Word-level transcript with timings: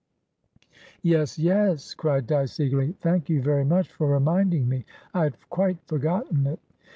'""Yes, 1.03 1.37
yes!" 1.37 1.93
cried 1.93 2.25
Dyce, 2.25 2.59
eagerly. 2.59 2.93
"Thank 3.01 3.29
you 3.29 3.39
very 3.39 3.63
much 3.63 3.87
for 3.93 4.07
reminding 4.07 4.67
me; 4.67 4.83
I 5.13 5.25
had 5.25 5.37
quite 5.51 5.77
forgotten 5.85 6.47
it." 6.47 6.59